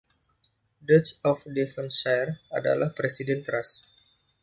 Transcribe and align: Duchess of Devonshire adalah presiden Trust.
Duchess 0.87 1.13
of 1.29 1.43
Devonshire 1.57 2.29
adalah 2.57 2.89
presiden 2.99 3.39
Trust. 3.45 3.81